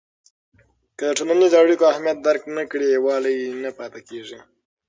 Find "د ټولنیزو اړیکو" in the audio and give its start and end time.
1.09-1.83